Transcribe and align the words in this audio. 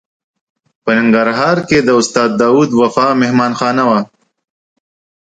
په 0.83 0.89
ننګرهار 0.97 1.57
کې 1.67 1.79
د 1.83 1.89
استاد 1.99 2.29
داود 2.41 2.69
وفا 2.81 3.07
مهمانه 3.21 3.55
خانه 3.59 3.83
وه. 3.89 3.99